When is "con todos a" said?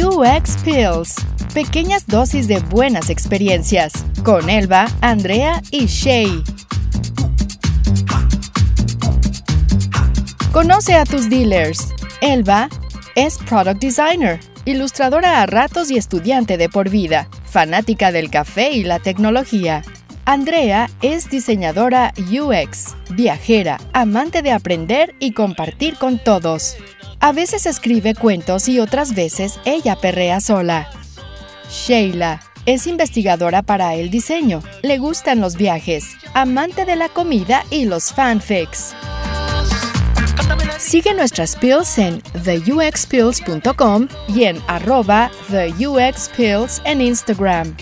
25.96-27.32